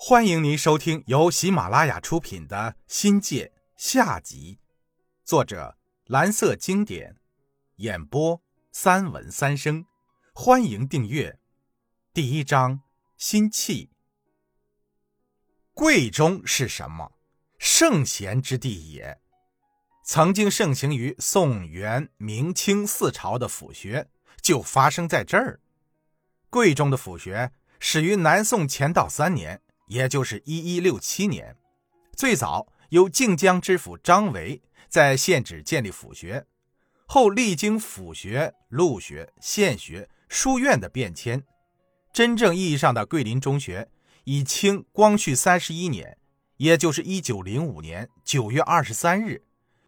[0.00, 4.60] 欢迎您收听由喜马拉雅出品的《新界》下集，
[5.24, 7.16] 作者蓝色经典，
[7.78, 8.40] 演播
[8.70, 9.84] 三文三生。
[10.32, 11.40] 欢迎订阅。
[12.14, 12.80] 第一章：
[13.16, 13.90] 心气。
[15.74, 17.18] 贵中是什么？
[17.58, 19.20] 圣贤之地也。
[20.04, 24.08] 曾经盛行于宋、元、明清四朝的府学，
[24.40, 25.60] 就发生在这儿。
[26.48, 29.60] 贵中的府学始于南宋乾道三年。
[29.88, 31.56] 也就是一一六七年，
[32.14, 36.46] 最早由靖江知府张维在县址建立府学，
[37.06, 41.42] 后历经府学、路学、县学、书院的变迁，
[42.12, 43.88] 真正意义上的桂林中学，
[44.24, 46.18] 以清光绪三十一年，
[46.58, 49.42] 也就是一九零五年九月二十三日，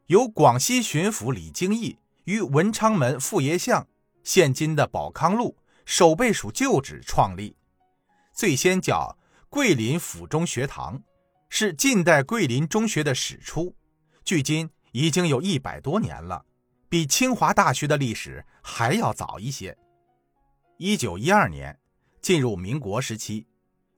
[0.07, 3.87] 由广西巡抚李经义于文昌门傅爷巷
[4.25, 7.55] （现今的宝康路）守备署旧址创立，
[8.33, 9.19] 最先叫。
[9.53, 11.03] 桂林府中学堂
[11.49, 13.75] 是近代桂林中学的始初，
[14.25, 16.45] 距今已经有一百多年了，
[16.89, 19.77] 比清华大学的历史还要早一些。
[20.77, 21.77] 一九一二年
[22.23, 23.45] 进入民国时期，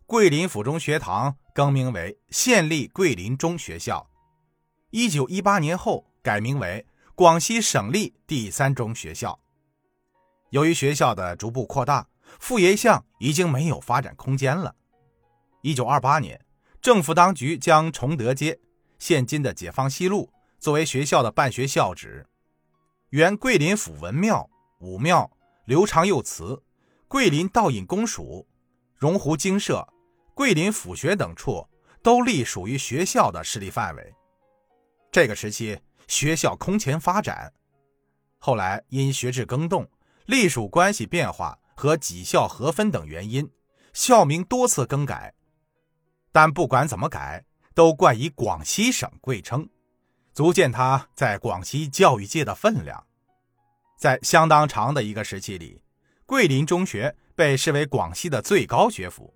[0.06, 4.08] 桂林府中学堂更名为县立桂林中学校。
[4.88, 9.38] 一九一八年后改名为广西省立第三中学校。
[10.48, 12.08] 由于学校的逐步扩大，
[12.40, 14.74] 傅爷巷已经没有发展空间了。
[15.62, 16.44] 一九二八年，
[16.80, 18.58] 政府当局将崇德街
[18.98, 22.26] （现今的解放西路）作为学校的办学校址。
[23.10, 25.30] 原桂林府文庙、武庙、
[25.66, 26.60] 刘长佑祠、
[27.06, 28.44] 桂林道隐公署、
[28.96, 29.86] 荣湖精舍、
[30.34, 31.64] 桂林府学等处
[32.02, 34.14] 都隶属于学校的势力范围。
[35.12, 37.52] 这个时期，学校空前发展。
[38.38, 39.88] 后来因学制更动、
[40.26, 43.48] 隶属关系变化和几校合分等原因，
[43.92, 45.32] 校名多次更改。
[46.32, 47.44] 但不管怎么改，
[47.74, 49.68] 都冠以广西省贵称，
[50.32, 53.04] 足见他在广西教育界的分量。
[53.98, 55.82] 在相当长的一个时期里，
[56.26, 59.34] 桂林中学被视为广西的最高学府，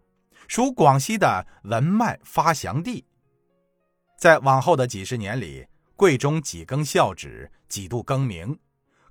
[0.49, 3.05] 属广西的文脉发祥地。
[4.19, 8.59] 在往后的几十年里，贵中几更校址，几度更名，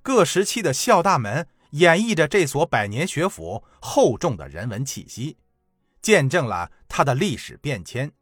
[0.02, 5.36] 各时期的校大门演绎着这所百年学府厚重的人文气息。
[6.06, 8.12] 见证了他的历史变迁，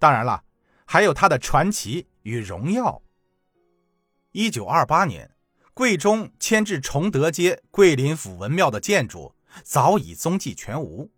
[0.00, 0.42] 当然了，
[0.84, 3.00] 还有他的传奇与荣耀。
[4.32, 5.30] 一九二八年，
[5.72, 11.12] 桂中迁至崇德街桂林府文庙的建筑早已踪迹全无，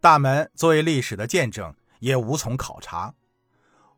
[0.00, 3.14] 大门作为历史的见证也无从考察。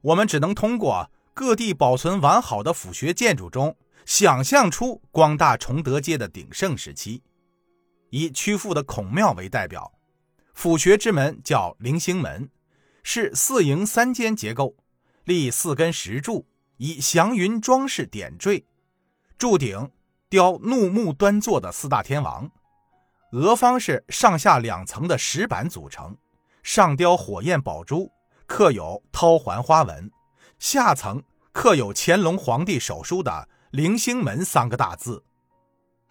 [0.01, 7.23] 我们只能通过各地保存完好的府学建筑中，想象出光大崇德街的鼎盛时期，
[8.09, 9.93] 以曲阜的孔庙为代表。
[10.55, 12.51] 府学之门叫棂星门，
[13.03, 14.77] 是四楹三间结构，
[15.25, 16.47] 立四根石柱，
[16.77, 18.65] 以祥云装饰点缀，
[19.39, 19.91] 柱顶
[20.29, 22.51] 雕怒目端坐的四大天王，
[23.33, 26.17] 额方是上下两层的石板组成，
[26.63, 28.11] 上雕火焰宝珠，
[28.47, 30.11] 刻有绦环花纹，
[30.59, 31.23] 下层
[31.53, 35.25] 刻有乾隆皇帝手书的“棂星门”三个大字。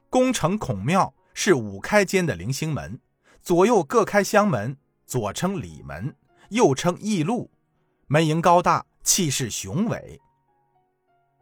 [0.09, 2.99] 宫城孔庙是五开间的棂星门。
[3.41, 6.15] 左右各开厢门，左称里门，
[6.49, 7.49] 右称驿路，
[8.07, 10.19] 门迎高大，气势雄伟。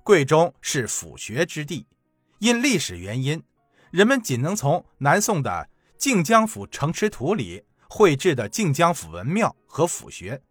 [0.03, 1.85] 贵中是府学之地，
[2.39, 3.43] 因历史原因，
[3.91, 5.49] 人们仅能从南宋的
[5.97, 10.41] 《靖江府城池图》里绘制的靖江府文庙和府学，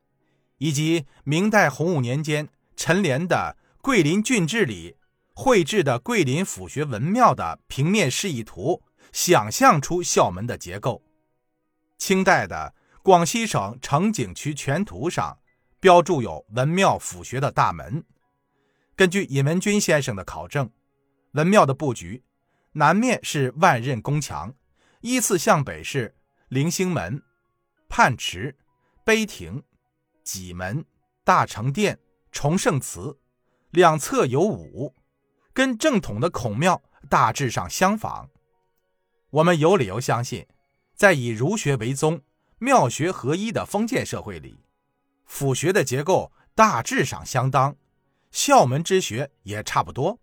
[0.58, 4.96] 以及明代洪武年间陈濂的《桂林郡志》里
[5.32, 8.82] 绘制的桂林府学文庙的平面示意图，
[9.12, 11.05] 想象出校门的结构。
[11.98, 15.38] 清代的广西省城景区全图上
[15.80, 18.04] 标注有文庙府学的大门。
[18.94, 20.70] 根据尹文军先生的考证，
[21.32, 22.24] 文庙的布局，
[22.72, 24.54] 南面是万仞宫墙，
[25.00, 26.14] 依次向北是
[26.50, 27.22] 棂星门、
[27.88, 28.56] 泮池、
[29.04, 29.62] 碑亭、
[30.24, 30.84] 戟门、
[31.24, 31.98] 大成殿、
[32.32, 33.18] 崇圣祠，
[33.70, 34.94] 两侧有五，
[35.52, 38.28] 跟正统的孔庙大致上相仿。
[39.30, 40.46] 我们有理由相信。
[40.96, 42.22] 在以儒学为宗、
[42.58, 44.64] 庙学合一的封建社会里，
[45.26, 47.76] 府学的结构大致上相当，
[48.30, 50.18] 校门之学也差不多。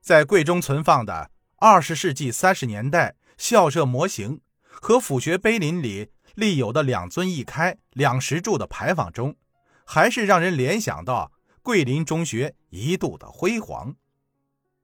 [0.00, 9.36] 在柜中存放的二十世纪三十年代校舍模型和府学碑林里立有的两尊一开、两石柱的牌坊中，
[9.84, 11.30] 还是让人联想到
[11.62, 13.94] 桂林中学一度的辉煌。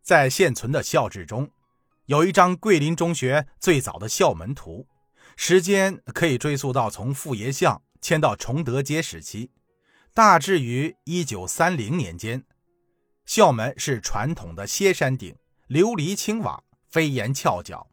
[0.01, 1.51] 在现存的校志中，
[2.07, 4.87] 有一张桂林中学最早的校门图。
[5.43, 9.51] 时间可以追溯到从傅爷巷迁到崇德街时期，
[10.13, 12.45] 大致于一九三零年间。
[13.25, 15.35] 校门是传统的歇山顶、
[15.71, 17.89] 琉璃青瓦、飞檐翘角，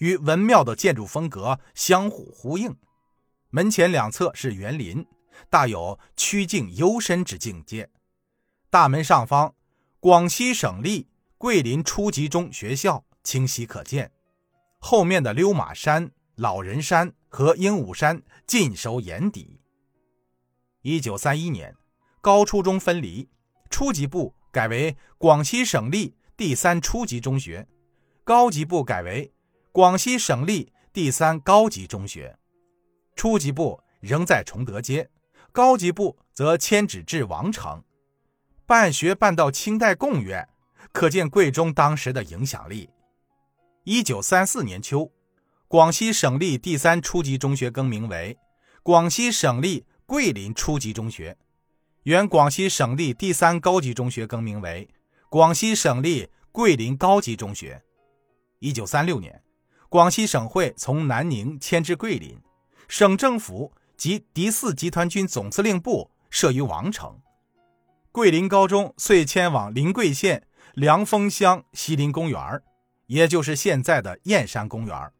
[0.00, 2.76] 与文庙的建筑风格相互呼应。
[3.48, 5.06] 门前两侧是园林，
[5.48, 7.88] 大有曲径幽深之境界。
[8.68, 9.54] 大门上方，
[9.98, 11.08] 广西省立
[11.38, 14.12] 桂林初级中学校清晰可见。
[14.78, 19.60] 后面的溜马山、老人山和鹦鹉山尽收眼底。
[20.80, 21.76] 一九三一年，
[22.20, 23.28] 高初中分离，
[23.70, 27.68] 初级部改为广西省立第三初级中学，
[28.24, 29.32] 高级部改为
[29.70, 32.38] 广西省立第三高级中学。
[33.14, 35.10] 初级部仍在崇德街，
[35.52, 37.84] 高级部则迁址至王城，
[38.66, 40.48] 办学办到清代贡院，
[40.92, 42.88] 可见贵中当时的影响力。
[43.84, 45.12] 一九三四年秋，
[45.72, 48.36] 广西省立第三初级中学更名为
[48.82, 51.38] 广西省立桂林初级中学，
[52.02, 54.86] 原广西省立第三高级中学更名为
[55.30, 57.82] 广西省立桂林高级中学。
[58.58, 59.42] 一九三六年，
[59.88, 62.38] 广西省会从南宁迁至桂林，
[62.86, 67.18] 省政府及第四集团军总司令部设于王城，
[68.10, 72.62] 桂林高中遂迁往临桂县凉风乡西林公园
[73.06, 75.10] 也就是现在的燕山公园，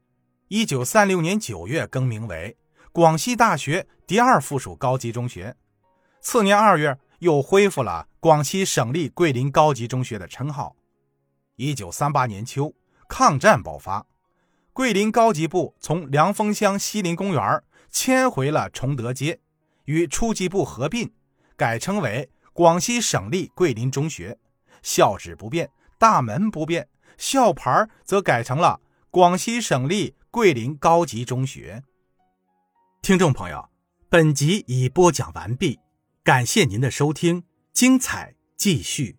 [0.54, 2.58] 一九三六年九月更名为
[2.92, 5.56] 广西大学第二附属高级中学，
[6.20, 10.76] 次年二月又恢复了广西省立桂林高级中学的称号。
[11.56, 12.74] 一九三八年秋，
[13.08, 14.04] 抗战爆发，
[14.74, 19.40] 桂林高级部从凉风乡西林公园迁回了崇德街，
[19.86, 21.10] 与初级部合并，
[21.56, 24.36] 改称为广西省立桂林中学，
[24.82, 26.86] 校址不变，大门不变。
[27.16, 28.78] 校牌则改成了
[29.10, 31.84] 广西省立桂林高级中学。
[33.02, 33.68] 听众朋友，
[34.08, 35.78] 本集已播讲完毕，
[36.24, 37.44] 感谢您的收听，
[37.74, 39.18] 精彩继续。